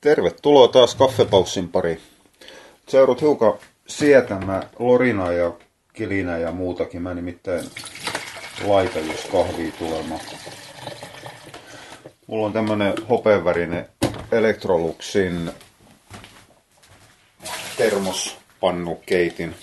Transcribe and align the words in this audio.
Tervetuloa 0.00 0.68
taas 0.68 0.94
kaffepaussin 0.94 1.68
pari. 1.68 2.00
Seurut 2.88 3.20
hiukan 3.20 3.52
sietämä 3.86 4.62
Lorina 4.78 5.32
ja 5.32 5.52
Kilinä 5.92 6.38
ja 6.38 6.52
muutakin. 6.52 7.02
Mä 7.02 7.14
nimittäin 7.14 7.64
laita 8.64 8.98
just 8.98 9.30
kahvia 9.32 9.72
tulemaan. 9.78 10.20
Mulla 12.26 12.46
on 12.46 12.52
tämmönen 12.52 12.94
hopeavärinen 13.10 13.88
Electroluxin 14.32 15.50
termospannukeitin. 17.76 19.54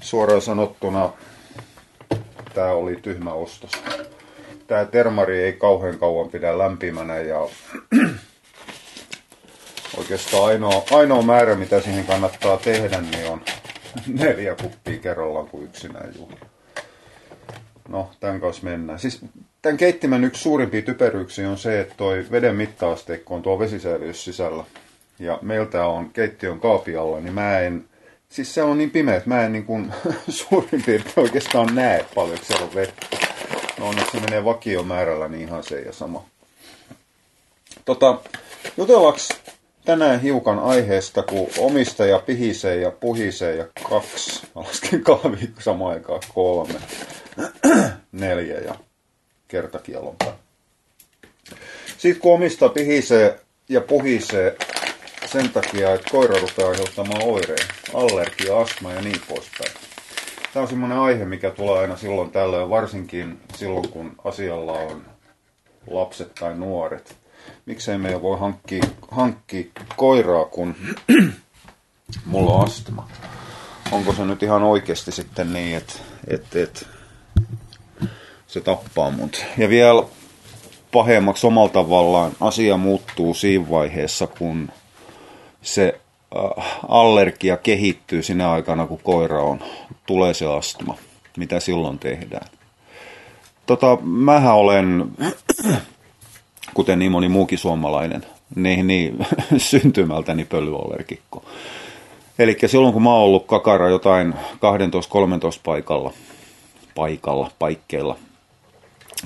Suoraan 0.00 0.42
sanottuna 0.42 1.12
tää 2.54 2.72
oli 2.72 2.96
tyhmä 2.96 3.32
ostos. 3.32 3.70
Tää 4.66 4.84
termari 4.84 5.42
ei 5.42 5.52
kauhean 5.52 5.98
kauan 5.98 6.28
pidä 6.28 6.58
lämpimänä 6.58 7.18
ja 7.18 7.38
oikeastaan 9.96 10.44
ainoa, 10.44 10.84
ainoa 10.90 11.22
määrä 11.22 11.54
mitä 11.54 11.80
siihen 11.80 12.06
kannattaa 12.06 12.56
tehdä 12.56 13.00
niin 13.00 13.30
on 13.30 13.42
neljä 14.24 14.54
kuppia 14.62 14.98
kerrallaan 14.98 15.48
kuin 15.48 15.64
yksinään 15.64 16.12
juuri. 16.18 16.36
No, 17.88 18.10
tämän 18.20 18.40
kanssa 18.40 18.64
mennään. 18.64 18.98
Siis 18.98 19.20
tämän 19.62 19.76
keittimen 19.76 20.24
yksi 20.24 20.42
suurimpia 20.42 20.82
typeryyksiä 20.82 21.50
on 21.50 21.58
se, 21.58 21.80
että 21.80 21.94
toi 21.96 22.26
veden 22.30 22.56
mittaasteikko 22.56 23.34
on 23.34 23.42
tuo 23.42 23.58
vesisäiliössä 23.58 24.24
sisällä. 24.24 24.64
Ja 25.18 25.38
meiltä 25.42 25.86
on 25.86 26.10
keittiön 26.10 26.60
kaapialla, 26.60 27.20
niin 27.20 27.34
mä 27.34 27.58
en, 27.58 27.84
siis 28.28 28.54
se 28.54 28.62
on 28.62 28.78
niin 28.78 28.90
pimeä, 28.90 29.16
että 29.16 29.28
mä 29.28 29.44
en 29.44 29.52
niin 29.52 29.64
kuin, 29.64 29.92
suurin 30.28 30.82
piirtein 30.86 31.14
oikeastaan 31.16 31.74
näe 31.74 32.06
paljon, 32.14 32.34
että 32.34 32.46
siellä 32.46 32.64
on 32.64 32.74
vettä. 32.74 33.06
No 33.78 33.88
onneksi 33.88 34.10
se 34.12 34.20
menee 34.20 34.44
vakiomäärällä, 34.44 35.28
niin 35.28 35.48
ihan 35.48 35.64
se 35.64 35.80
ja 35.80 35.92
sama. 35.92 36.24
Tota, 37.84 38.20
jutellaanko 38.76 39.18
tänään 39.84 40.20
hiukan 40.20 40.58
aiheesta, 40.58 41.22
kun 41.22 41.48
omistaja 41.58 42.18
pihisee 42.18 42.76
ja 42.76 42.90
puhisee 42.90 43.56
ja 43.56 43.66
kaksi, 43.88 44.46
mä 44.54 44.62
lasken 44.62 45.02
kahvia 45.02 45.48
samaan 45.58 45.94
aikaan 45.94 46.20
kolme, 46.34 46.74
neljä 48.12 48.58
ja 48.58 48.74
kertakielon 49.48 50.16
Sitten 51.98 52.20
kun 52.20 52.34
omista 52.34 52.68
pihisee 52.68 53.40
ja 53.68 53.80
puhisee 53.80 54.56
sen 55.26 55.48
takia, 55.48 55.94
että 55.94 56.10
koira 56.10 56.40
rupeaa 56.40 56.70
aiheuttamaan 56.70 57.24
oireen, 57.24 57.68
allergia, 57.94 58.58
astma 58.58 58.92
ja 58.92 59.00
niin 59.00 59.20
poispäin. 59.28 59.72
Tämä 60.52 60.62
on 60.62 60.68
semmoinen 60.68 60.98
aihe, 60.98 61.24
mikä 61.24 61.50
tulee 61.50 61.78
aina 61.78 61.96
silloin 61.96 62.30
tällöin, 62.30 62.70
varsinkin 62.70 63.40
silloin 63.56 63.88
kun 63.88 64.16
asialla 64.24 64.72
on 64.72 65.04
lapset 65.90 66.34
tai 66.34 66.54
nuoret 66.54 67.21
miksei 67.66 67.98
meidän 67.98 68.22
voi 68.22 68.38
hankkia, 68.38 68.84
hankkia 69.10 69.64
koiraa, 69.96 70.44
kun 70.44 70.74
mulla 72.26 72.52
on 72.52 72.64
astma. 72.64 73.08
Onko 73.92 74.12
se 74.12 74.24
nyt 74.24 74.42
ihan 74.42 74.62
oikeasti 74.62 75.12
sitten 75.12 75.52
niin, 75.52 75.76
että, 75.76 75.92
että, 76.28 76.62
että 76.62 76.86
se 78.46 78.60
tappaa 78.60 79.10
mut. 79.10 79.44
Ja 79.58 79.68
vielä 79.68 80.02
pahemmaksi 80.92 81.46
omalla 81.46 81.68
tavallaan 81.68 82.32
asia 82.40 82.76
muuttuu 82.76 83.34
siinä 83.34 83.70
vaiheessa, 83.70 84.26
kun 84.26 84.68
se 85.62 86.00
äh, 86.36 86.64
allergia 86.88 87.56
kehittyy 87.56 88.22
sinä 88.22 88.50
aikana, 88.50 88.86
kun 88.86 89.00
koira 89.02 89.42
on, 89.42 89.60
tulee 90.06 90.34
se 90.34 90.46
astma. 90.46 90.96
Mitä 91.36 91.60
silloin 91.60 91.98
tehdään? 91.98 92.46
Tota, 93.66 93.98
mähän 94.02 94.54
olen 94.54 95.04
kuten 96.74 96.98
niin 96.98 97.12
moni 97.12 97.28
muukin 97.28 97.58
suomalainen, 97.58 98.26
niin, 98.54 98.86
niin 98.86 99.26
syntymältäni 99.56 100.44
pölyallergikko. 100.44 101.44
Eli 102.38 102.56
silloin 102.66 102.92
kun 102.92 103.02
mä 103.02 103.10
oon 103.14 103.24
ollut 103.24 103.46
kakara 103.46 103.88
jotain 103.88 104.32
12-13 104.32 104.36
paikalla, 105.64 106.12
paikalla, 106.94 107.50
paikkeilla, 107.58 108.16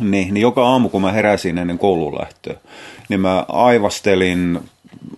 niin, 0.01 0.35
niin 0.35 0.43
joka 0.43 0.69
aamu 0.69 0.89
kun 0.89 1.03
mä 1.03 1.13
heräsin 1.13 1.59
ennen 1.59 1.79
kouluun 1.79 2.19
lähtöä, 2.19 2.55
niin 3.09 3.21
mä 3.21 3.45
aivastelin 3.49 4.61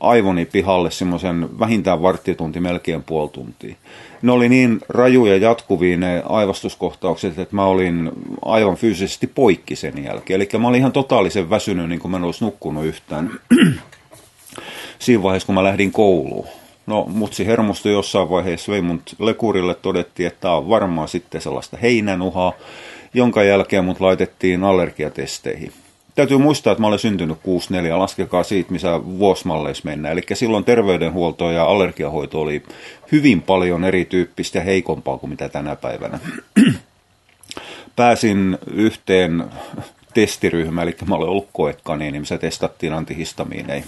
aivoni 0.01 0.45
pihalle 0.45 0.91
semmoisen 0.91 1.59
vähintään 1.59 2.03
varttitunti, 2.03 2.61
melkein 2.61 3.03
puoli 3.03 3.31
tuntia 3.31 3.75
ne 4.23 4.33
oli 4.33 4.49
niin 4.49 4.81
rajuja 4.89 5.37
jatkuvia 5.37 5.97
ne 5.97 6.23
aivastuskohtaukset, 6.27 7.39
että 7.39 7.57
mä 7.57 7.65
olin 7.65 8.11
aivan 8.45 8.77
fyysisesti 8.77 9.27
poikki 9.27 9.77
sen 9.77 10.05
jälkeen. 10.05 10.41
Eli 10.41 10.49
mä 10.59 10.69
olin 10.69 10.79
ihan 10.79 10.93
totaalisen 10.93 11.51
väsynyt, 11.51 11.89
niin 11.89 12.01
kuin 12.01 12.11
mä 12.11 12.17
en 12.17 12.25
olisi 12.25 12.45
nukkunut 12.45 12.85
yhtään 12.85 13.31
siinä 14.99 15.23
vaiheessa, 15.23 15.47
kun 15.47 15.55
mä 15.55 15.65
lähdin 15.65 15.93
kouluun. 15.93 16.47
No, 16.87 17.05
mutsi 17.09 17.47
hermostui 17.47 17.93
jossain 17.93 18.31
vaiheessa, 18.31 18.73
vei 18.73 18.83
mut 18.83 19.15
lekurille, 19.19 19.75
todettiin, 19.75 20.27
että 20.27 20.41
tämä 20.41 20.55
on 20.55 20.69
varmaan 20.69 21.09
sitten 21.09 21.41
sellaista 21.41 21.77
heinänuhaa, 21.77 22.53
jonka 23.15 23.43
jälkeen 23.43 23.85
mut 23.85 24.01
laitettiin 24.01 24.65
allergiatesteihin 24.65 25.73
täytyy 26.19 26.39
muistaa, 26.39 26.71
että 26.71 26.81
mä 26.81 26.87
olen 26.87 26.99
syntynyt 26.99 27.39
64, 27.43 27.99
laskekaa 27.99 28.43
siitä, 28.43 28.73
missä 28.73 29.01
vuosimalleissa 29.05 29.83
mennään. 29.85 30.13
Eli 30.13 30.23
silloin 30.35 30.65
terveydenhuolto 30.65 31.51
ja 31.51 31.65
allergiahoito 31.65 32.41
oli 32.41 32.63
hyvin 33.13 33.43
paljon 33.43 33.85
erityyppistä 33.85 34.59
ja 34.59 34.65
heikompaa 34.65 35.19
kuin 35.19 35.31
mitä 35.31 35.49
tänä 35.49 35.77
päivänä. 35.77 36.19
Pääsin 37.97 38.59
yhteen 38.75 39.45
testiryhmään, 40.15 40.89
eli 40.89 40.97
mä 41.07 41.15
olen 41.15 41.29
ollut 41.29 41.49
koekani, 41.53 42.11
niin 42.11 42.27
se 42.27 42.39
testattiin 42.39 42.93
antihistamiineja. 42.93 43.83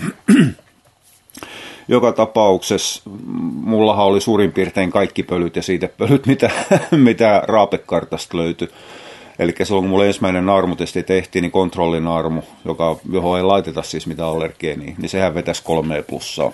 Joka 1.88 2.12
tapauksessa 2.12 3.02
mullahan 3.64 4.06
oli 4.06 4.20
suurin 4.20 4.52
piirtein 4.52 4.90
kaikki 4.90 5.22
pölyt 5.22 5.56
ja 5.56 5.62
siitä 5.62 5.88
pölyt, 5.98 6.26
mitä, 6.26 6.50
mitä 7.06 7.42
raapekartasta 7.46 8.36
löytyi 8.36 8.68
Eli 9.40 9.54
silloin 9.62 9.82
kun 9.82 9.90
mulla 9.90 10.06
ensimmäinen 10.06 10.46
naarmutesti 10.46 11.02
tehtiin, 11.02 11.42
niin 11.42 11.52
kontrollinaarmu, 11.52 12.42
joka, 12.64 12.96
johon 13.12 13.38
ei 13.38 13.44
laiteta 13.44 13.82
siis 13.82 14.06
mitään 14.06 14.28
allergeenia, 14.28 14.94
niin 14.98 15.08
sehän 15.08 15.34
vetäisi 15.34 15.62
kolme 15.64 16.02
plussaa. 16.02 16.52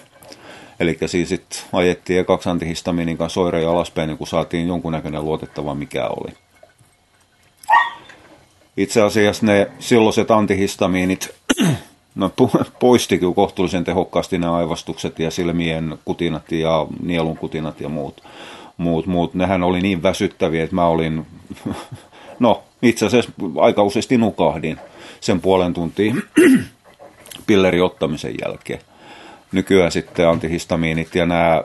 Eli 0.80 0.98
siis 1.06 1.28
sitten 1.28 1.60
ajettiin 1.72 2.24
kaksi 2.24 2.48
antihistamiinin 2.48 3.16
kanssa 3.16 3.40
oireja 3.40 3.70
alaspäin, 3.70 4.08
niin 4.08 4.18
kun 4.18 4.26
saatiin 4.26 4.68
jonkunnäköinen 4.68 5.24
luotettava 5.24 5.74
mikä 5.74 6.08
oli. 6.08 6.32
Itse 8.76 9.02
asiassa 9.02 9.46
ne 9.46 9.70
silloiset 9.78 10.30
antihistamiinit 10.30 11.34
no, 12.14 12.30
poisti 12.80 13.20
kohtuullisen 13.34 13.84
tehokkaasti 13.84 14.38
ne 14.38 14.48
aivastukset 14.48 15.18
ja 15.18 15.30
silmien 15.30 15.98
kutinat 16.04 16.52
ja 16.52 16.86
nielun 17.02 17.38
kutinat 17.38 17.80
ja 17.80 17.88
muut. 17.88 18.22
muut, 18.76 19.06
muut. 19.06 19.34
Nehän 19.34 19.62
oli 19.62 19.80
niin 19.80 20.02
väsyttäviä, 20.02 20.64
että 20.64 20.76
mä 20.76 20.86
olin 20.86 21.26
No, 22.38 22.62
itse 22.82 23.06
asiassa 23.06 23.32
aika 23.60 23.82
useasti 23.82 24.18
nukahdin 24.18 24.78
sen 25.20 25.40
puolen 25.40 25.74
tuntia 25.74 26.14
pilleri 27.46 27.80
ottamisen 27.80 28.34
jälkeen. 28.44 28.80
Nykyään 29.52 29.92
sitten 29.92 30.28
antihistamiinit 30.28 31.14
ja 31.14 31.26
nämä, 31.26 31.62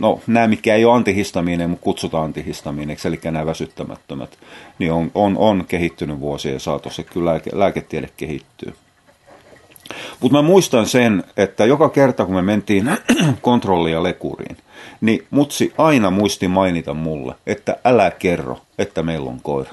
no 0.00 0.20
nämä 0.26 0.46
mitkä 0.46 0.74
ei 0.74 0.84
ole 0.84 0.96
antihistamiineja, 0.96 1.68
mutta 1.68 1.84
kutsutaan 1.84 2.24
antihistamiineiksi, 2.24 3.08
eli 3.08 3.20
nämä 3.24 3.46
väsyttämättömät, 3.46 4.38
niin 4.78 4.92
on, 4.92 5.10
on, 5.14 5.38
on 5.38 5.64
kehittynyt 5.68 6.20
vuosien 6.20 6.60
saatossa, 6.60 7.02
kyllä 7.02 7.30
lääke, 7.30 7.50
lääketiede 7.52 8.08
kehittyy. 8.16 8.74
Mutta 10.20 10.38
mä 10.38 10.42
muistan 10.42 10.86
sen, 10.86 11.24
että 11.36 11.64
joka 11.64 11.88
kerta 11.88 12.24
kun 12.24 12.34
me 12.34 12.42
mentiin 12.42 12.90
kontrollia 13.42 14.02
lekuriin, 14.02 14.56
niin 15.00 15.26
mutsi 15.30 15.72
aina 15.78 16.10
muisti 16.10 16.48
mainita 16.48 16.94
mulle, 16.94 17.34
että 17.46 17.76
älä 17.84 18.10
kerro, 18.10 18.58
että 18.78 19.02
meillä 19.02 19.30
on 19.30 19.40
koira. 19.42 19.70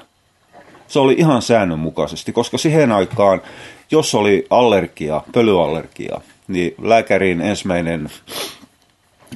Se 0.90 0.98
oli 0.98 1.14
ihan 1.18 1.42
säännönmukaisesti, 1.42 2.32
koska 2.32 2.58
siihen 2.58 2.92
aikaan, 2.92 3.42
jos 3.90 4.14
oli 4.14 4.46
allergia, 4.50 5.22
pölyallergia, 5.32 6.20
niin 6.48 6.74
lääkärin 6.82 7.40
ensimmäinen, 7.40 8.10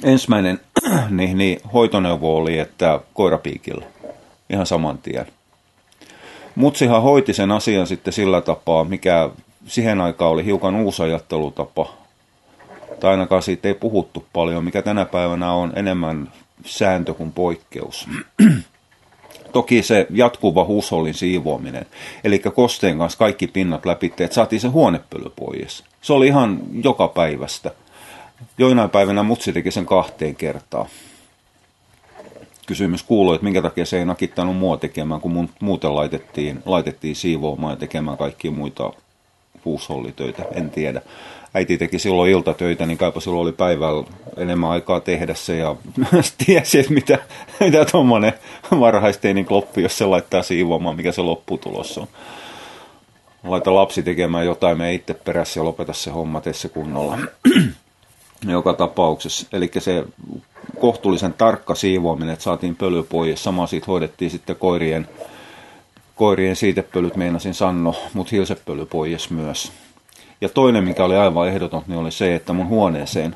ensimmäinen 0.03 0.59
niin, 1.09 1.37
niin, 1.37 1.59
hoitoneuvo 1.73 2.37
oli, 2.37 2.59
että 2.59 2.99
koirapiikillä. 3.13 3.85
Ihan 4.49 4.65
saman 4.65 4.97
tien. 4.97 5.25
Mutsihan 6.55 7.01
hoiti 7.01 7.33
sen 7.33 7.51
asian 7.51 7.87
sitten 7.87 8.13
sillä 8.13 8.41
tapaa, 8.41 8.83
mikä 8.83 9.29
siihen 9.67 10.01
aikaan 10.01 10.31
oli 10.31 10.45
hiukan 10.45 10.75
uusi 10.75 11.03
ajattelutapa, 11.03 11.93
tai 12.99 13.11
ainakaan 13.11 13.43
siitä 13.43 13.67
ei 13.67 13.73
puhuttu 13.73 14.25
paljon, 14.33 14.63
mikä 14.63 14.81
tänä 14.81 15.05
päivänä 15.05 15.51
on 15.51 15.73
enemmän 15.75 16.31
sääntö 16.65 17.13
kuin 17.13 17.31
poikkeus. 17.31 18.07
Toki 19.55 19.83
se 19.83 20.07
jatkuva 20.09 20.63
huushollin 20.63 21.13
siivoaminen, 21.13 21.85
eli 22.23 22.39
kosteen 22.39 22.97
kanssa 22.97 23.19
kaikki 23.19 23.47
pinnat 23.47 23.85
läpi, 23.85 24.13
että 24.19 24.35
saatiin 24.35 24.59
se 24.59 24.67
huonepöly 24.67 25.31
pois. 25.35 25.83
Se 26.01 26.13
oli 26.13 26.27
ihan 26.27 26.59
joka 26.83 27.07
päivästä. 27.07 27.71
Joinain 28.57 28.89
päivänä 28.89 29.23
mutsi 29.23 29.53
teki 29.53 29.71
sen 29.71 29.85
kahteen 29.85 30.35
kertaan. 30.35 30.85
Kysymys 32.67 33.03
kuuluu, 33.03 33.33
että 33.33 33.43
minkä 33.43 33.61
takia 33.61 33.85
se 33.85 33.99
ei 33.99 34.05
nakittanut 34.05 34.57
mua 34.57 34.77
tekemään, 34.77 35.21
kun 35.21 35.49
muuten 35.59 35.95
laitettiin, 35.95 36.59
laitettiin 36.65 37.15
siivoamaan 37.15 37.71
ja 37.71 37.77
tekemään 37.77 38.17
kaikkia 38.17 38.51
muita 38.51 38.93
huushollitöitä, 39.65 40.43
en 40.53 40.69
tiedä. 40.69 41.01
Äiti 41.53 41.77
teki 41.77 41.99
silloin 41.99 42.31
iltatöitä, 42.31 42.85
niin 42.85 42.97
kaipa 42.97 43.19
silloin 43.19 43.41
oli 43.41 43.51
päivällä 43.51 44.03
enemmän 44.37 44.69
aikaa 44.69 44.99
tehdä 44.99 45.33
se 45.33 45.57
ja 45.57 45.75
tiesi, 46.45 46.79
että 46.79 46.93
mitä, 46.93 47.19
mitä 47.59 47.85
tuommoinen 47.85 48.33
varhaisteinin 48.79 49.45
kloppi, 49.45 49.83
jos 49.83 49.97
se 49.97 50.05
laittaa 50.05 50.43
siivoamaan, 50.43 50.95
mikä 50.95 51.11
se 51.11 51.21
lopputulos 51.21 51.97
on. 51.97 52.07
Laita 53.43 53.75
lapsi 53.75 54.03
tekemään 54.03 54.45
jotain, 54.45 54.77
me 54.77 54.93
itse 54.93 55.13
perässä 55.13 55.59
ja 55.59 55.63
lopeta 55.63 55.93
se 55.93 56.11
homma, 56.11 56.41
se 56.51 56.69
kunnolla. 56.69 57.17
Joka 58.47 58.73
tapauksessa. 58.73 59.47
Eli 59.53 59.71
se 59.79 60.03
kohtuullisen 60.79 61.33
tarkka 61.33 61.75
siivoaminen, 61.75 62.33
että 62.33 62.43
saatiin 62.43 62.75
pöly 62.75 63.03
pois. 63.03 63.43
Sama 63.43 63.67
siitä 63.67 63.85
hoidettiin 63.87 64.31
sitten 64.31 64.55
koirien, 64.55 65.07
koirien 66.15 66.55
siitepölyt, 66.55 67.15
meinasin 67.15 67.53
sanno, 67.53 67.95
mutta 68.13 68.29
hilsepöly 68.31 68.85
pois 68.85 69.29
myös. 69.29 69.71
Ja 70.41 70.49
toinen, 70.49 70.83
mikä 70.83 71.05
oli 71.05 71.15
aivan 71.15 71.47
ehdoton, 71.47 71.83
niin 71.87 71.99
oli 71.99 72.11
se, 72.11 72.35
että 72.35 72.53
mun 72.53 72.67
huoneeseen 72.67 73.35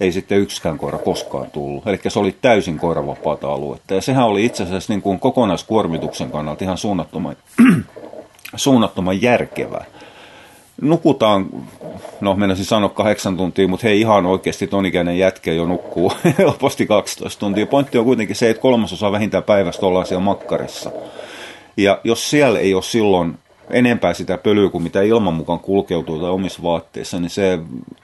ei 0.00 0.12
sitten 0.12 0.38
yksikään 0.38 0.78
koira 0.78 0.98
koskaan 0.98 1.50
tullut. 1.50 1.86
Eli 1.86 2.00
se 2.08 2.18
oli 2.18 2.36
täysin 2.42 2.78
koiravapaata 2.78 3.52
aluetta. 3.52 3.94
Ja 3.94 4.00
sehän 4.00 4.26
oli 4.26 4.44
itse 4.44 4.62
asiassa 4.62 4.92
niin 4.92 5.02
kuin 5.02 5.20
kokonaiskuormituksen 5.20 6.30
kannalta 6.30 6.64
ihan 6.64 6.78
suunnattoman, 6.78 7.36
suunnattoman 8.56 9.22
järkevää 9.22 9.84
nukutaan, 10.80 11.46
no 12.20 12.34
menisin 12.34 12.64
sanoa 12.64 12.88
kahdeksan 12.88 13.36
tuntia, 13.36 13.68
mutta 13.68 13.86
hei 13.86 14.00
ihan 14.00 14.26
oikeasti 14.26 14.66
ton 14.66 14.86
ikäinen 14.86 15.18
jätkä 15.18 15.52
jo 15.52 15.66
nukkuu 15.66 16.12
helposti 16.38 16.86
12 16.86 17.40
tuntia. 17.40 17.66
Pointti 17.66 17.98
on 17.98 18.04
kuitenkin 18.04 18.36
se, 18.36 18.50
että 18.50 18.62
kolmasosa 18.62 19.12
vähintään 19.12 19.44
päivästä 19.44 19.86
ollaan 19.86 20.06
siellä 20.06 20.24
makkarissa. 20.24 20.90
Ja 21.82 22.00
jos 22.04 22.30
siellä 22.30 22.58
ei 22.58 22.74
ole 22.74 22.82
silloin 22.82 23.38
enempää 23.70 24.14
sitä 24.14 24.38
pölyä 24.38 24.70
kuin 24.70 24.82
mitä 24.82 25.02
ilman 25.02 25.34
mukaan 25.34 25.60
kulkeutuu 25.60 26.18
tai 26.18 26.30
omissa 26.30 26.62
vaatteissa, 26.62 27.20
niin 27.20 27.30
se 27.30 27.58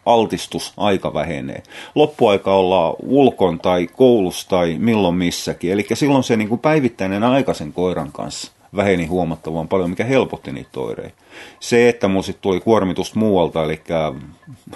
altistus 0.07 0.73
aika 0.77 1.15
vähenee. 1.15 1.63
Loppuaika 1.95 2.55
ollaan 2.55 2.95
ulkon 3.03 3.59
tai 3.59 3.87
koulussa 3.87 4.49
tai 4.49 4.77
milloin 4.79 5.15
missäkin. 5.15 5.73
Eli 5.73 5.87
silloin 5.95 6.25
se 6.25 6.37
niin 6.37 6.49
kuin 6.49 6.59
päivittäinen 6.61 7.25
aikaisen 7.25 7.73
koiran 7.73 8.13
kanssa 8.13 8.53
väheni 8.77 9.07
huomattavan 9.07 9.69
paljon, 9.69 9.91
mikä 9.91 10.05
helpotti 10.05 10.53
niitä 10.53 10.81
oireita. 10.81 11.23
Se, 11.61 11.89
että 11.89 12.09
mulla 12.09 12.23
sitten 12.23 12.43
tuli 12.43 12.61
kuormitusta 12.61 13.19
muualta, 13.19 13.65
eli 13.65 13.83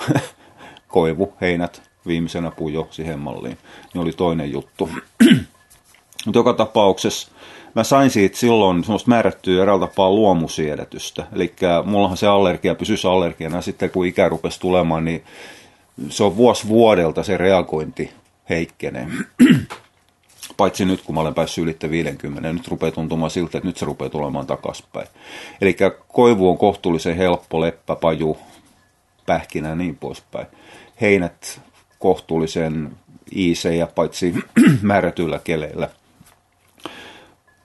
koivu, 0.88 1.32
heinät, 1.40 1.82
viimeisenä 2.06 2.50
pujo 2.50 2.88
siihen 2.90 3.18
malliin, 3.18 3.58
niin 3.94 4.02
oli 4.02 4.12
toinen 4.12 4.52
juttu. 4.52 4.88
Mutta 6.26 6.38
joka 6.38 6.52
tapauksessa 6.52 7.30
mä 7.74 7.84
sain 7.84 8.10
siitä 8.10 8.38
silloin 8.38 8.84
semmoista 8.84 9.08
määrättyä 9.08 9.62
eräällä 9.62 9.86
tapaa 9.86 10.10
luomusiedätystä. 10.10 11.26
Eli 11.32 11.54
mullahan 11.84 12.16
se 12.16 12.26
allergia 12.26 12.74
pysyisi 12.74 13.06
allergiana, 13.06 13.56
ja 13.56 13.62
sitten 13.62 13.90
kun 13.90 14.06
ikä 14.06 14.28
rupesi 14.28 14.60
tulemaan, 14.60 15.04
niin 15.04 15.24
se 16.08 16.24
on 16.24 16.36
vuosi 16.36 16.68
vuodelta 16.68 17.22
se 17.22 17.36
reagointi 17.36 18.10
heikkenee 18.50 19.06
paitsi 20.56 20.84
nyt 20.84 21.02
kun 21.02 21.14
mä 21.14 21.20
olen 21.20 21.34
päässyt 21.34 21.64
ylitte 21.64 21.90
50, 21.90 22.52
nyt 22.52 22.68
rupeaa 22.68 22.92
tuntumaan 22.92 23.30
siltä, 23.30 23.58
että 23.58 23.68
nyt 23.68 23.76
se 23.76 23.86
rupeaa 23.86 24.10
tulemaan 24.10 24.46
takaspäin. 24.46 25.08
Eli 25.60 25.76
koivu 26.08 26.50
on 26.50 26.58
kohtuullisen 26.58 27.16
helppo, 27.16 27.60
leppä, 27.60 27.96
paju, 27.96 28.38
pähkinä 29.26 29.68
ja 29.68 29.74
niin 29.74 29.96
poispäin. 29.96 30.46
Heinät 31.00 31.60
kohtuullisen 31.98 32.90
iisejä, 33.36 33.86
paitsi 33.86 34.34
määrätyillä 34.82 35.40
keleillä. 35.44 35.88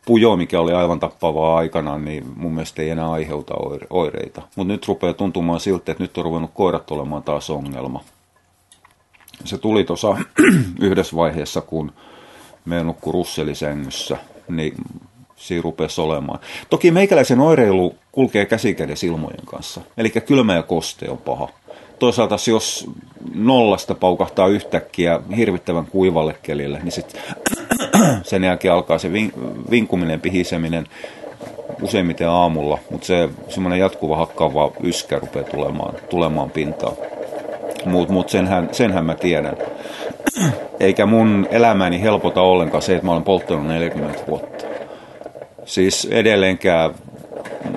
Pujo, 0.06 0.36
mikä 0.36 0.60
oli 0.60 0.74
aivan 0.74 1.00
tappavaa 1.00 1.58
aikana, 1.58 1.98
niin 1.98 2.24
mun 2.36 2.54
mielestä 2.54 2.82
ei 2.82 2.90
enää 2.90 3.12
aiheuta 3.12 3.54
oireita. 3.90 4.42
Mutta 4.56 4.74
nyt 4.74 4.88
rupeaa 4.88 5.14
tuntumaan 5.14 5.60
siltä, 5.60 5.92
että 5.92 6.04
nyt 6.04 6.18
on 6.18 6.24
ruvennut 6.24 6.52
koirat 6.54 6.92
olemaan 6.92 7.24
taas 7.24 7.50
ongelma. 7.50 8.04
Se 9.44 9.58
tuli 9.58 9.84
tuossa 9.84 10.18
yhdessä 10.80 11.16
vaiheessa, 11.16 11.62
kun 11.62 11.92
me 12.66 12.84
nukkuu 12.84 13.14
russelisängyssä, 13.14 14.18
niin 14.48 14.74
siinä 15.36 15.62
rupesi 15.62 16.02
olemaan. 16.02 16.40
Toki 16.70 16.92
meikäläisen 16.92 17.40
oireilu 17.40 17.96
kulkee 18.12 18.46
käsikädessä 18.46 19.08
ilmojen 19.08 19.46
kanssa. 19.46 19.82
Eli 19.98 20.10
kylmä 20.10 20.56
ja 20.56 20.64
koste 20.64 21.10
on 21.10 21.18
paha. 21.18 21.50
Toisaalta 22.00 22.36
jos 22.52 22.90
nollasta 23.34 23.96
paukahtaa 23.96 24.48
yhtäkkiä 24.48 25.20
hirvittävän 25.38 25.86
kuivalle 25.86 26.36
kelille, 26.44 26.80
niin 26.84 26.92
sit 26.92 27.18
sen 28.24 28.44
jälkeen 28.44 28.74
alkaa 28.74 28.98
se 28.98 29.12
vinkuminen, 29.72 30.22
pihiseminen 30.22 30.88
useimmiten 31.82 32.30
aamulla, 32.30 32.80
mutta 32.90 33.08
se 33.08 33.30
semmoinen 33.50 33.80
jatkuva 33.80 34.18
hakkaava 34.18 34.72
yskä 34.84 35.20
rupeaa 35.20 35.46
tulemaan, 35.46 35.94
tulemaan 36.10 36.50
pintaan. 36.50 36.94
Mutta 37.86 38.14
mut 38.14 38.30
senhän, 38.30 38.70
senhän 38.72 39.06
mä 39.06 39.16
tiedän. 39.16 39.58
Eikä 40.80 41.06
mun 41.06 41.48
elämäni 41.52 42.02
helpota 42.02 42.42
ollenkaan 42.42 42.82
se, 42.82 42.94
että 42.96 43.06
mä 43.06 43.12
olen 43.12 43.24
polttanut 43.24 43.68
40 43.68 44.20
vuotta. 44.28 44.66
Siis 45.66 46.08
edelleenkään 46.12 46.96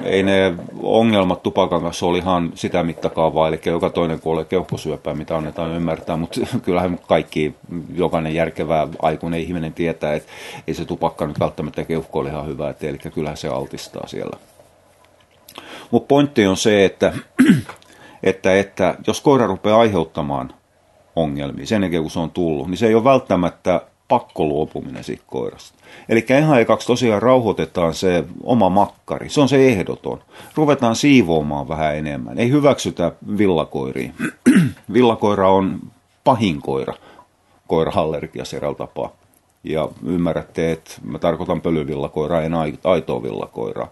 ei 0.04 0.22
ne 0.22 0.54
ongelmat 0.82 1.42
tupakan 1.42 1.82
kanssa 1.82 2.06
oli 2.06 2.18
ihan 2.18 2.52
sitä 2.54 2.82
mittakaavaa, 2.82 3.48
eli 3.48 3.60
joka 3.64 3.90
toinen 3.90 4.20
kuolee 4.20 4.44
keuhkosyöpää, 4.44 5.14
mitä 5.14 5.36
annetaan 5.36 5.74
ymmärtää, 5.74 6.16
mutta 6.16 6.40
kyllähän 6.64 6.98
kaikki, 7.08 7.54
jokainen 7.94 8.34
järkevä 8.34 8.88
aikuinen 9.02 9.40
ihminen 9.40 9.72
tietää, 9.72 10.14
että 10.14 10.32
ei 10.66 10.74
se 10.74 10.84
tupakka 10.84 11.26
nyt 11.26 11.40
välttämättä 11.40 11.84
keuhko 11.84 12.18
ole 12.18 12.28
ihan 12.28 12.46
hyvä, 12.46 12.70
että, 12.70 12.86
eli 12.86 12.98
kyllähän 12.98 13.36
se 13.36 13.48
altistaa 13.48 14.06
siellä. 14.06 14.38
Mutta 15.90 16.08
pointti 16.08 16.46
on 16.46 16.56
se, 16.56 16.84
että, 16.84 17.12
että, 18.22 18.58
että 18.58 18.94
jos 19.06 19.20
koira 19.20 19.46
rupeaa 19.46 19.80
aiheuttamaan 19.80 20.52
ongelmia 21.16 21.66
sen 21.66 21.82
jälkeen, 21.82 22.02
kun 22.02 22.10
se 22.10 22.18
on 22.18 22.30
tullut, 22.30 22.68
niin 22.68 22.78
se 22.78 22.86
ei 22.86 22.94
ole 22.94 23.04
välttämättä 23.04 23.80
pakko 24.08 24.44
luopuminen 24.44 25.04
siitä 25.04 25.22
koirasta. 25.26 25.78
Eli 26.08 26.26
ihan 26.38 26.60
ekaksi 26.60 26.86
tosiaan 26.86 27.22
rauhoitetaan 27.22 27.94
se 27.94 28.24
oma 28.42 28.68
makkari. 28.68 29.28
Se 29.28 29.40
on 29.40 29.48
se 29.48 29.68
ehdoton. 29.68 30.22
Ruvetaan 30.54 30.96
siivoamaan 30.96 31.68
vähän 31.68 31.96
enemmän. 31.96 32.38
Ei 32.38 32.50
hyväksytä 32.50 33.12
villakoiria. 33.38 34.12
Villakoira 34.92 35.50
on 35.50 35.80
pahin 36.24 36.62
koira 36.62 36.94
koiraallergiassa 37.66 38.56
eräällä 38.56 38.78
tapaa. 38.78 39.12
Ja 39.64 39.88
ymmärrätte, 40.04 40.72
että 40.72 40.90
mä 41.04 41.18
tarkoitan 41.18 41.60
pölyvillakoiraa, 41.60 42.42
en 42.42 42.54
aitoa 42.84 43.22
villakoiraa. 43.22 43.88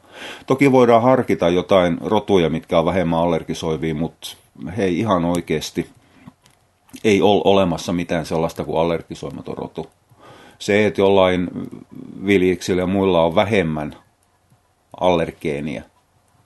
Toki 0.47 0.73
voidaan 0.73 1.03
harkita 1.03 1.49
jotain 1.49 1.99
rotuja, 2.01 2.51
mitkä 2.51 2.79
on 2.79 2.85
vähemmän 2.85 3.21
allergisoivia, 3.21 3.95
mutta 3.95 4.37
hei 4.77 4.99
ihan 4.99 5.25
oikeasti– 5.25 5.87
ei 7.05 7.23
ole 7.23 7.43
olemassa 7.45 7.93
mitään 7.93 8.27
sellaista 8.27 8.65
kuin 8.65 8.79
allergisoimaton 8.79 9.59
rotu. 9.59 9.87
Se, 10.59 10.87
että 10.87 11.01
jollain 11.01 11.51
viljiksillä 12.27 12.83
ja 12.83 12.87
muilla 12.87 13.25
on 13.25 13.35
vähemmän 13.35 13.97
allergeenia 15.01 15.83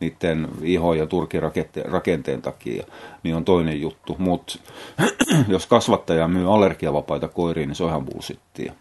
niiden 0.01 0.49
iho- 0.63 0.95
ja 0.95 1.07
turkirakenteen 1.07 2.43
takia, 2.43 2.85
niin 3.23 3.37
on 3.37 3.45
toinen 3.45 3.81
juttu. 3.81 4.17
Mutta 4.19 4.59
jos 5.49 5.67
kasvattaja 5.67 6.29
myy 6.29 6.55
allergiavapaita 6.55 7.29
koiriin, 7.29 7.69
niin 7.69 7.77
se 7.77 7.85
on 7.85 7.91
ihan 7.91 8.05
bullshittia. 8.05 8.73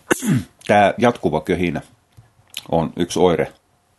Tämä 0.66 0.94
jatkuva 0.98 1.40
köhinä 1.40 1.80
on 2.70 2.92
yksi 2.96 3.18
oire 3.18 3.52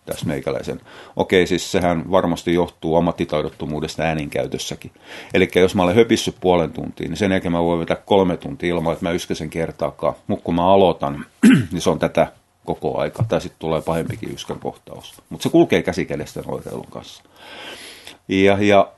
tässä 0.07 0.25
meikäläisen. 0.25 0.81
Okei, 1.15 1.47
siis 1.47 1.71
sehän 1.71 2.11
varmasti 2.11 2.53
johtuu 2.53 2.95
ammattitaidottomuudesta 2.95 4.03
ääninkäytössäkin. 4.03 4.91
Eli 5.33 5.49
jos 5.55 5.75
mä 5.75 5.83
olen 5.83 5.95
höpissyt 5.95 6.35
puolen 6.39 6.71
tuntia, 6.71 7.07
niin 7.07 7.17
sen 7.17 7.31
jälkeen 7.31 7.51
mä 7.51 7.63
voin 7.63 7.79
vetää 7.79 7.97
kolme 8.05 8.37
tuntia 8.37 8.69
ilman, 8.69 8.93
että 8.93 9.05
mä 9.05 9.11
yskäsen 9.11 9.49
kertaakaan. 9.49 10.13
Mutta 10.27 10.43
kun 10.43 10.55
mä 10.55 10.67
aloitan, 10.67 11.25
niin 11.71 11.81
se 11.81 11.89
on 11.89 11.99
tätä 11.99 12.31
koko 12.65 12.99
aika. 12.99 13.23
Tai 13.23 13.41
sitten 13.41 13.59
tulee 13.59 13.81
pahempikin 13.81 14.33
yskän 14.33 14.59
kohtaus. 14.59 15.21
Mutta 15.29 15.43
se 15.43 15.49
kulkee 15.49 15.81
käsikädesten 15.83 16.43
oireilun 16.47 16.87
kanssa. 16.89 17.23
Ja, 18.27 18.57
ja 18.59 18.91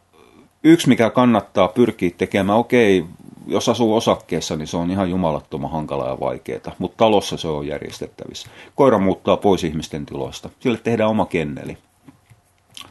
yksi, 0.63 0.87
mikä 0.87 1.09
kannattaa 1.09 1.67
pyrkiä 1.67 2.11
tekemään, 2.17 2.59
okei, 2.59 3.05
jos 3.49 3.69
asuu 3.69 3.95
osakkeessa, 3.95 4.55
niin 4.55 4.67
se 4.67 4.77
on 4.77 4.91
ihan 4.91 5.09
jumalattoman 5.09 5.71
hankala 5.71 6.07
ja 6.07 6.19
vaikeaa, 6.19 6.75
mutta 6.79 6.97
talossa 6.97 7.37
se 7.37 7.47
on 7.47 7.67
järjestettävissä. 7.67 8.49
Koira 8.75 8.99
muuttaa 8.99 9.37
pois 9.37 9.63
ihmisten 9.63 10.05
tiloista. 10.05 10.49
Sille 10.59 10.77
tehdään 10.77 11.09
oma 11.09 11.25
kenneli. 11.25 11.77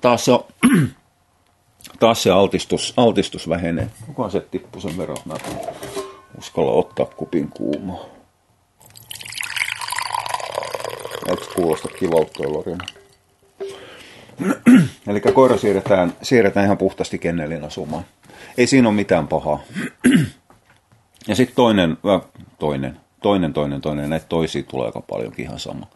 Taas 0.00 0.24
se, 0.24 0.32
taas 2.00 2.22
se 2.22 2.30
altistus, 2.30 2.94
altistus 2.96 3.48
vähenee. 3.48 3.90
Kukaan 4.06 4.30
se 4.30 4.40
tippu 4.40 4.80
sen 4.80 4.98
verran? 4.98 5.18
Mä 5.24 5.34
uskalla 6.38 6.72
ottaa 6.72 7.06
kupin 7.06 7.48
kuumaa. 7.48 8.04
Eikö 11.28 11.44
kuulosta 11.54 11.88
kivalta 11.88 12.52
Lorina? 12.52 12.84
Eli 15.08 15.20
koira 15.20 15.58
siirretään, 15.58 16.12
siirretään 16.22 16.66
ihan 16.66 16.78
puhtaasti 16.78 17.18
kennelin 17.18 17.64
asumaan. 17.64 18.04
Ei 18.58 18.66
siinä 18.66 18.88
ole 18.88 18.96
mitään 18.96 19.28
pahaa. 19.28 19.60
Ja 21.28 21.34
sitten 21.34 21.56
toinen, 21.56 21.98
äh, 22.14 22.20
toinen, 22.58 22.96
toinen, 23.22 23.52
toinen, 23.52 23.80
toinen, 23.80 24.10
näitä 24.10 24.26
toisia 24.28 24.62
tulee 24.62 24.86
aika 24.86 25.00
paljonkin 25.00 25.44
ihan 25.44 25.58
sama. 25.58 25.86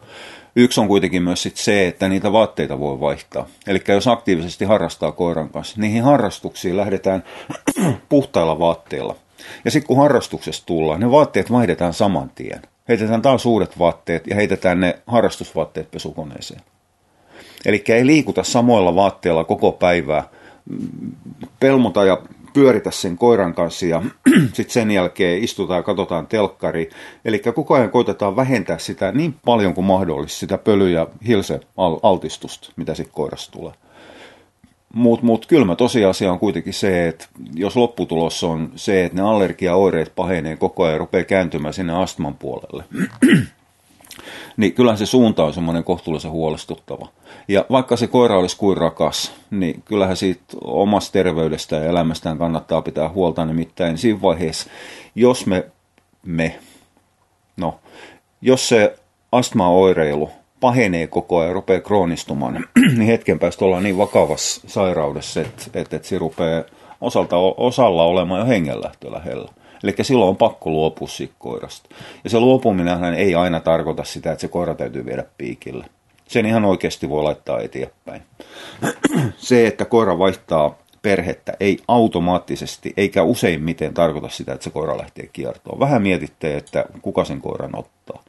Yksi 0.55 0.81
on 0.81 0.87
kuitenkin 0.87 1.23
myös 1.23 1.43
sit 1.43 1.57
se, 1.57 1.87
että 1.87 2.09
niitä 2.09 2.31
vaatteita 2.31 2.79
voi 2.79 2.99
vaihtaa. 2.99 3.47
Eli 3.67 3.81
jos 3.87 4.07
aktiivisesti 4.07 4.65
harrastaa 4.65 5.11
koiran 5.11 5.49
kanssa, 5.49 5.81
niihin 5.81 6.03
harrastuksiin 6.03 6.77
lähdetään 6.77 7.23
puhtailla 8.09 8.59
vaatteilla. 8.59 9.15
Ja 9.65 9.71
sitten 9.71 9.87
kun 9.87 9.97
harrastuksesta 9.97 10.65
tullaan, 10.65 10.99
ne 10.99 11.11
vaatteet 11.11 11.51
vaihdetaan 11.51 11.93
saman 11.93 12.31
tien. 12.35 12.61
Heitetään 12.89 13.21
taas 13.21 13.45
uudet 13.45 13.79
vaatteet 13.79 14.27
ja 14.27 14.35
heitetään 14.35 14.79
ne 14.79 14.99
harrastusvaatteet 15.07 15.91
pesukoneeseen. 15.91 16.61
Eli 17.65 17.83
ei 17.87 18.05
liikuta 18.05 18.43
samoilla 18.43 18.95
vaatteilla 18.95 19.43
koko 19.43 19.71
päivää. 19.71 20.23
Pelmota 21.59 22.05
ja 22.05 22.21
pyöritä 22.53 22.91
sen 22.91 23.17
koiran 23.17 23.53
kanssa 23.53 23.85
ja 23.85 24.01
sitten 24.53 24.73
sen 24.73 24.91
jälkeen 24.91 25.43
istutaan 25.43 25.77
ja 25.77 25.83
katsotaan 25.83 26.27
telkkari. 26.27 26.89
Eli 27.25 27.39
koko 27.39 27.73
ajan 27.73 27.89
koitetaan 27.89 28.35
vähentää 28.35 28.77
sitä 28.77 29.11
niin 29.11 29.35
paljon 29.45 29.73
kuin 29.73 29.85
mahdollista, 29.85 30.39
sitä 30.39 30.57
pöly- 30.57 30.89
ja 30.89 31.07
hilse-altistusta, 31.27 32.71
mitä 32.75 32.93
sitten 32.93 33.13
koirasta 33.13 33.51
tulee. 33.51 33.73
Mutta 34.93 35.25
mut 35.25 35.45
kylmä 35.45 35.75
tosiasia 35.75 36.31
on 36.31 36.39
kuitenkin 36.39 36.73
se, 36.73 37.07
että 37.07 37.25
jos 37.55 37.75
lopputulos 37.75 38.43
on 38.43 38.71
se, 38.75 39.05
että 39.05 39.15
ne 39.15 39.21
allergiaoireet 39.21 40.11
pahenee 40.15 40.55
koko 40.55 40.83
ajan 40.83 40.93
ja 40.93 40.97
rupeaa 40.97 41.23
kääntymään 41.23 41.73
sinne 41.73 41.93
astman 41.93 42.35
puolelle, 42.35 42.83
niin 44.57 44.73
kyllähän 44.73 44.97
se 44.97 45.05
suunta 45.05 45.43
on 45.43 45.53
semmoinen 45.53 45.83
kohtuullisen 45.83 46.31
huolestuttava. 46.31 47.07
Ja 47.47 47.65
vaikka 47.71 47.97
se 47.97 48.07
koira 48.07 48.39
olisi 48.39 48.57
kuin 48.57 48.77
rakas, 48.77 49.33
niin 49.51 49.81
kyllähän 49.85 50.17
siitä 50.17 50.43
omasta 50.63 51.11
terveydestä 51.11 51.75
ja 51.75 51.85
elämästään 51.85 52.37
kannattaa 52.37 52.81
pitää 52.81 53.09
huolta. 53.09 53.45
Nimittäin 53.45 53.97
siinä 53.97 54.21
vaiheessa, 54.21 54.69
jos 55.15 55.45
me, 55.45 55.65
me 56.25 56.59
no, 57.57 57.79
jos 58.41 58.69
se 58.69 58.95
astmaoireilu 59.31 60.29
pahenee 60.59 61.07
koko 61.07 61.37
ajan 61.37 61.49
ja 61.49 61.53
rupeaa 61.53 61.81
kroonistumaan, 61.81 62.53
niin 62.97 63.07
hetken 63.07 63.39
päästä 63.39 63.65
ollaan 63.65 63.83
niin 63.83 63.97
vakavassa 63.97 64.61
sairaudessa, 64.67 65.41
että, 65.41 65.63
että, 65.73 65.95
että 65.95 66.07
se 66.07 66.17
rupeaa 66.17 66.63
osalta, 67.01 67.37
osalla 67.57 68.03
olemaan 68.03 68.39
jo 68.39 68.47
hengenlähtö 68.47 69.11
lähellä. 69.11 69.51
Eli 69.83 69.93
silloin 70.01 70.29
on 70.29 70.37
pakko 70.37 70.69
luopua 70.69 71.07
siitä 71.07 71.33
koirasta. 71.39 71.89
Ja 72.23 72.29
se 72.29 72.39
luopuminen 72.39 73.13
ei 73.13 73.35
aina 73.35 73.59
tarkoita 73.59 74.03
sitä, 74.03 74.31
että 74.31 74.41
se 74.41 74.47
koira 74.47 74.75
täytyy 74.75 75.05
viedä 75.05 75.25
piikille. 75.37 75.85
Sen 76.27 76.45
ihan 76.45 76.65
oikeasti 76.65 77.09
voi 77.09 77.23
laittaa 77.23 77.59
eteenpäin. 77.59 78.21
Se, 79.37 79.67
että 79.67 79.85
koira 79.85 80.19
vaihtaa 80.19 80.77
perhettä, 81.01 81.53
ei 81.59 81.79
automaattisesti 81.87 82.93
eikä 82.97 83.23
useimmiten 83.23 83.93
tarkoita 83.93 84.29
sitä, 84.29 84.53
että 84.53 84.63
se 84.63 84.69
koira 84.69 84.97
lähtee 84.97 85.29
kiertoon. 85.33 85.79
Vähän 85.79 86.01
mietitte, 86.01 86.57
että 86.57 86.85
kuka 87.01 87.25
sen 87.25 87.41
koiran 87.41 87.79
ottaa. 87.79 88.23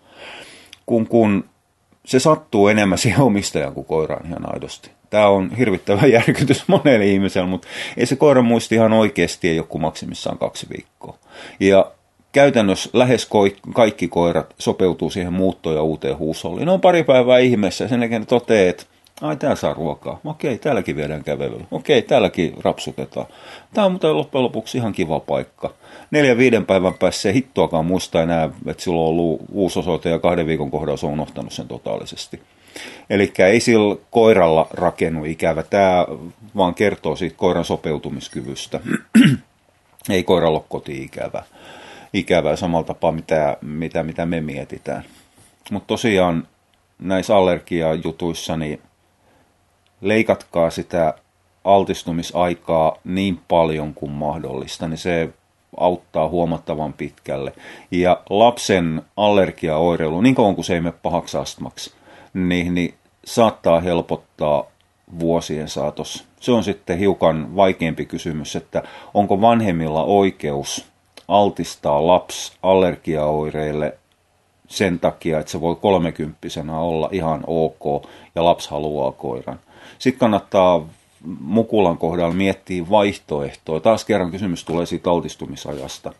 Kun, 0.86 1.06
kun 1.06 1.44
se 2.04 2.20
sattuu 2.20 2.68
enemmän 2.68 2.98
siihen 2.98 3.20
omistajan 3.20 3.74
kuin 3.74 3.86
koiraan 3.86 4.26
ihan 4.26 4.54
aidosti. 4.54 4.90
Tämä 5.14 5.28
on 5.28 5.50
hirvittävä 5.50 6.06
järkytys 6.18 6.64
monelle 6.66 7.06
ihmiselle, 7.06 7.48
mutta 7.48 7.68
ei 7.96 8.06
se 8.06 8.16
koiran 8.16 8.44
muisti 8.44 8.74
ihan 8.74 8.92
oikeasti 8.92 9.48
ei 9.48 9.62
kuin 9.68 9.82
maksimissaan 9.82 10.38
kaksi 10.38 10.66
viikkoa. 10.76 11.18
Ja 11.60 11.90
käytännössä 12.32 12.90
lähes 12.92 13.28
kaikki 13.74 14.08
koirat 14.08 14.54
sopeutuu 14.58 15.10
siihen 15.10 15.32
muuttoon 15.32 15.76
ja 15.76 15.82
uuteen 15.82 16.18
huusholliin. 16.18 16.66
Ne 16.66 16.72
on 16.72 16.80
pari 16.80 17.04
päivää 17.04 17.38
ihmeessä 17.38 17.84
ja 17.84 17.88
sen 17.88 18.00
jälkeen 18.00 18.22
ne 18.22 18.26
toteaa, 18.26 18.70
että 18.70 18.84
ai 19.20 19.36
tää 19.36 19.54
saa 19.54 19.74
ruokaa. 19.74 20.20
Okei, 20.24 20.58
täälläkin 20.58 20.96
viedään 20.96 21.24
kävelyllä. 21.24 21.64
Okei, 21.70 22.02
täälläkin 22.02 22.54
rapsutetaan. 22.64 23.26
Tämä 23.74 23.84
on 23.84 23.92
muuten 23.92 24.16
loppujen 24.16 24.44
lopuksi 24.44 24.78
ihan 24.78 24.92
kiva 24.92 25.20
paikka. 25.20 25.74
Neljän 26.10 26.38
viiden 26.38 26.66
päivän 26.66 26.94
päässä 26.94 27.22
se 27.22 27.32
hittoakaan 27.32 27.86
muista 27.86 28.22
enää, 28.22 28.50
että 28.66 28.82
sillä 28.82 29.00
on 29.00 29.06
ollut 29.06 29.40
uusi 29.52 29.78
osoite 29.78 30.10
ja 30.10 30.18
kahden 30.18 30.46
viikon 30.46 30.70
kohdalla 30.70 30.96
se 30.96 31.06
on 31.06 31.12
unohtanut 31.12 31.52
sen 31.52 31.68
totaalisesti. 31.68 32.40
Eli 33.10 33.32
ei 33.38 33.60
sillä 33.60 33.96
koiralla 34.10 34.66
rakennu 34.70 35.24
ikävä. 35.24 35.62
Tämä 35.62 36.06
vaan 36.56 36.74
kertoo 36.74 37.16
siitä 37.16 37.36
koiran 37.36 37.64
sopeutumiskyvystä. 37.64 38.80
ei 40.10 40.24
koiralla 40.24 40.58
ole 40.58 40.64
koti-ikävä 40.68 41.42
ikävää 42.14 42.56
samalla 42.56 42.84
tapaa, 42.84 43.12
mitä, 43.12 43.56
mitä, 43.62 44.02
mitä 44.02 44.26
me 44.26 44.40
mietitään. 44.40 45.04
Mutta 45.70 45.86
tosiaan 45.86 46.48
näissä 46.98 47.36
allergiajutuissa, 47.36 48.56
niin 48.56 48.80
leikatkaa 50.00 50.70
sitä 50.70 51.14
altistumisaikaa 51.64 52.96
niin 53.04 53.40
paljon 53.48 53.94
kuin 53.94 54.12
mahdollista, 54.12 54.88
niin 54.88 54.98
se 54.98 55.28
auttaa 55.76 56.28
huomattavan 56.28 56.92
pitkälle. 56.92 57.52
Ja 57.90 58.22
lapsen 58.30 59.02
allergiaoireilu, 59.16 60.20
niin 60.20 60.34
kauan 60.34 60.54
kuin 60.54 60.64
se 60.64 60.74
ei 60.74 60.80
mene 60.80 60.94
pahaksi 61.02 61.36
astmaksi, 61.36 61.94
niin, 62.34 62.74
niin 62.74 62.94
saattaa 63.24 63.80
helpottaa 63.80 64.64
vuosien 65.18 65.68
saatossa. 65.68 66.24
Se 66.40 66.52
on 66.52 66.64
sitten 66.64 66.98
hiukan 66.98 67.56
vaikeampi 67.56 68.06
kysymys, 68.06 68.56
että 68.56 68.82
onko 69.14 69.40
vanhemmilla 69.40 70.04
oikeus 70.04 70.86
altistaa 71.28 72.06
lapsi 72.06 72.52
allergiaoireille 72.62 73.98
sen 74.68 74.98
takia, 74.98 75.38
että 75.38 75.52
se 75.52 75.60
voi 75.60 75.76
kolmekymppisenä 75.76 76.78
olla 76.78 77.08
ihan 77.12 77.44
ok 77.46 78.04
ja 78.34 78.44
lapsi 78.44 78.70
haluaa 78.70 79.12
koiran. 79.12 79.60
Sitten 79.98 80.20
kannattaa 80.20 80.86
mukulan 81.40 81.98
kohdalla 81.98 82.34
miettiä 82.34 82.90
vaihtoehtoa. 82.90 83.80
Taas 83.80 84.04
kerran 84.04 84.30
kysymys 84.30 84.64
tulee 84.64 84.86
siitä 84.86 85.10
altistumisajasta. 85.10 86.12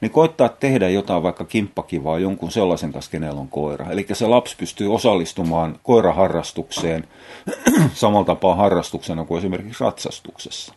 Niin 0.00 0.10
koittaa 0.10 0.48
tehdä 0.48 0.88
jotain 0.88 1.22
vaikka 1.22 1.44
kimppakivaa 1.44 2.18
jonkun 2.18 2.50
sellaisen 2.50 2.92
kanssa, 2.92 3.10
kenellä 3.10 3.40
on 3.40 3.48
koira. 3.48 3.90
Eli 3.90 4.06
se 4.12 4.26
lapsi 4.26 4.56
pystyy 4.56 4.94
osallistumaan 4.94 5.78
koiraharrastukseen 5.82 7.04
samalla 7.94 8.26
tapaa 8.26 8.54
harrastuksena 8.54 9.24
kuin 9.24 9.38
esimerkiksi 9.38 9.84
ratsastuksessa. 9.84 10.74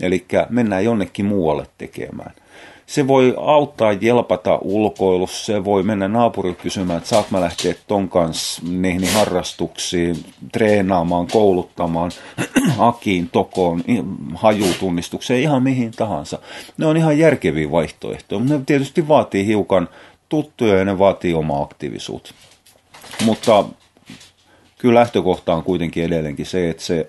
Eli 0.00 0.26
mennään 0.48 0.84
jonnekin 0.84 1.26
muualle 1.26 1.66
tekemään 1.78 2.34
se 2.88 3.06
voi 3.06 3.34
auttaa 3.36 3.92
jelpata 3.92 4.58
ulkoilussa, 4.62 5.44
se 5.44 5.64
voi 5.64 5.82
mennä 5.82 6.08
naapurille 6.08 6.56
kysymään, 6.56 6.96
että 6.96 7.08
saat 7.08 7.30
mä 7.30 7.40
lähteä 7.40 7.74
ton 7.86 8.08
kanssa 8.08 8.62
niihin 8.68 9.12
harrastuksiin, 9.12 10.16
treenaamaan, 10.52 11.26
kouluttamaan, 11.26 12.10
akiin, 12.78 13.28
tokoon, 13.30 13.84
hajutunnistukseen, 14.34 15.42
ihan 15.42 15.62
mihin 15.62 15.90
tahansa. 15.90 16.38
Ne 16.76 16.86
on 16.86 16.96
ihan 16.96 17.18
järkeviä 17.18 17.70
vaihtoehtoja, 17.70 18.38
mutta 18.38 18.54
ne 18.54 18.62
tietysti 18.66 19.08
vaatii 19.08 19.46
hiukan 19.46 19.88
tuttuja 20.28 20.78
ja 20.78 20.84
ne 20.84 20.98
vaatii 20.98 21.34
omaa 21.34 21.62
aktiivisuutta. 21.62 22.34
Mutta 23.24 23.64
kyllä 24.78 25.00
lähtökohta 25.00 25.54
on 25.54 25.62
kuitenkin 25.62 26.04
edelleenkin 26.04 26.46
se, 26.46 26.70
että 26.70 26.82
se 26.82 27.08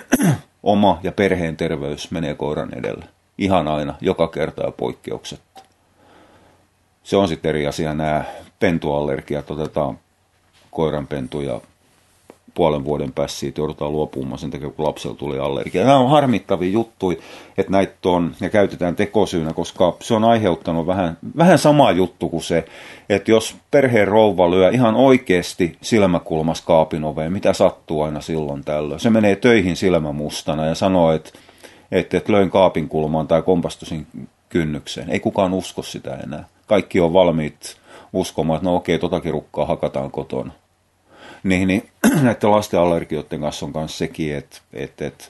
oma 0.62 1.00
ja 1.02 1.12
perheen 1.12 1.56
terveys 1.56 2.10
menee 2.10 2.34
koiran 2.34 2.78
edelle 2.78 3.15
ihan 3.38 3.68
aina, 3.68 3.94
joka 4.00 4.28
kerta 4.28 4.62
ja 4.62 4.70
poikkeuksetta. 4.70 5.62
Se 7.02 7.16
on 7.16 7.28
sitten 7.28 7.48
eri 7.48 7.66
asia, 7.66 7.94
nämä 7.94 8.24
pentuallergiat, 8.60 9.50
otetaan 9.50 9.98
koiranpentu 10.70 11.40
ja 11.40 11.60
puolen 12.56 12.84
vuoden 12.84 13.12
päässä 13.12 13.38
siitä 13.38 13.60
joudutaan 13.60 13.92
luopumaan 13.92 14.38
sen 14.38 14.50
takia, 14.50 14.70
kun 14.70 14.86
lapsella 14.86 15.16
tuli 15.16 15.38
allergia. 15.38 15.84
Nämä 15.84 15.98
on 15.98 16.10
harmittavia 16.10 16.70
juttuja, 16.70 17.16
että 17.58 17.72
näitä 17.72 17.94
on 18.04 18.34
ja 18.40 18.50
käytetään 18.50 18.96
tekosyynä, 18.96 19.52
koska 19.52 19.96
se 20.00 20.14
on 20.14 20.24
aiheuttanut 20.24 20.86
vähän, 20.86 21.18
vähän 21.36 21.58
sama 21.58 21.92
juttu 21.92 22.28
kuin 22.28 22.42
se, 22.42 22.64
että 23.08 23.30
jos 23.30 23.56
perheen 23.70 24.08
rouva 24.08 24.50
lyö 24.50 24.70
ihan 24.70 24.94
oikeasti 24.94 25.76
silmäkulmas 25.80 26.60
kaapin 26.60 27.04
oveen, 27.04 27.32
mitä 27.32 27.52
sattuu 27.52 28.02
aina 28.02 28.20
silloin 28.20 28.64
tällöin. 28.64 29.00
Se 29.00 29.10
menee 29.10 29.36
töihin 29.36 29.76
silmämustana 29.76 30.66
ja 30.66 30.74
sanoo, 30.74 31.12
että 31.12 31.30
että, 31.92 32.16
että 32.16 32.32
löin 32.32 32.50
kaapin 32.50 32.88
kulmaan 32.88 33.28
tai 33.28 33.42
kompastusin 33.42 34.06
kynnykseen. 34.48 35.10
Ei 35.10 35.20
kukaan 35.20 35.54
usko 35.54 35.82
sitä 35.82 36.14
enää. 36.14 36.44
Kaikki 36.66 37.00
on 37.00 37.12
valmiit 37.12 37.76
uskomaan, 38.12 38.56
että 38.56 38.68
no 38.68 38.76
okei, 38.76 38.98
totakin 38.98 39.32
rukkaa 39.32 39.66
hakataan 39.66 40.10
kotona. 40.10 40.52
Niin, 41.42 41.68
niin 41.68 41.88
näiden 42.22 42.50
lasten 42.50 42.80
allergioiden 42.80 43.40
kanssa 43.40 43.66
on 43.66 43.72
myös 43.74 43.98
sekin, 43.98 44.36
että, 44.36 44.58
että, 44.72 45.06
että 45.06 45.24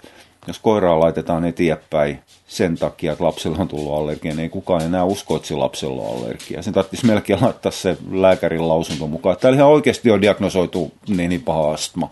jos 0.46 0.58
koiraa 0.58 1.00
laitetaan 1.00 1.44
eteenpäin 1.44 2.18
sen 2.46 2.78
takia, 2.78 3.12
että 3.12 3.24
lapsella 3.24 3.58
on 3.58 3.68
tullut 3.68 3.98
allergia, 3.98 4.32
niin 4.32 4.40
ei 4.40 4.48
kukaan 4.48 4.82
enää 4.82 5.04
usko, 5.04 5.36
että 5.36 5.58
lapsella 5.58 6.02
on 6.02 6.16
allergia. 6.16 6.62
Sen 6.62 6.74
tarvitsisi 6.74 7.06
melkein 7.06 7.42
laittaa 7.42 7.72
se 7.72 7.96
lääkärin 8.10 8.68
lausunto 8.68 9.06
mukaan. 9.06 9.36
Täällä 9.36 9.56
ihan 9.56 9.68
oikeasti 9.68 10.10
on 10.10 10.22
diagnosoitu 10.22 10.92
niin, 11.08 11.28
niin 11.28 11.42
paha 11.42 11.72
astma 11.72 12.10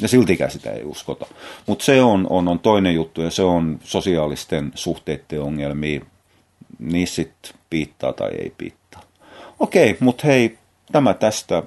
ja 0.00 0.08
siltikään 0.08 0.50
sitä 0.50 0.70
ei 0.70 0.84
uskota. 0.84 1.26
Mutta 1.66 1.84
se 1.84 2.02
on, 2.02 2.26
on, 2.30 2.48
on 2.48 2.58
toinen 2.58 2.94
juttu 2.94 3.20
ja 3.22 3.30
se 3.30 3.42
on 3.42 3.78
sosiaalisten 3.84 4.72
suhteiden 4.74 5.42
ongelmia. 5.42 6.00
Niissä 6.78 7.14
sitten 7.14 7.52
piittaa 7.70 8.12
tai 8.12 8.30
ei 8.30 8.52
piittaa. 8.58 9.02
Okei, 9.60 9.96
mutta 10.00 10.26
hei, 10.26 10.58
tämä 10.92 11.14
tästä. 11.14 11.62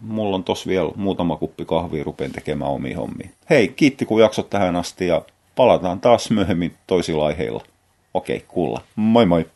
Mulla 0.00 0.36
on 0.36 0.44
tos 0.44 0.66
vielä 0.66 0.90
muutama 0.96 1.36
kuppi 1.36 1.64
kahvia, 1.64 2.04
rupean 2.04 2.32
tekemään 2.32 2.70
omia 2.70 2.96
hommia. 2.96 3.28
Hei, 3.50 3.68
kiitti 3.68 4.06
kun 4.06 4.20
jaksot 4.20 4.50
tähän 4.50 4.76
asti 4.76 5.06
ja 5.06 5.22
palataan 5.56 6.00
taas 6.00 6.30
myöhemmin 6.30 6.74
toisilla 6.86 7.26
aiheilla. 7.26 7.64
Okei, 8.14 8.44
kuulla. 8.48 8.82
Moi 8.96 9.26
moi! 9.26 9.46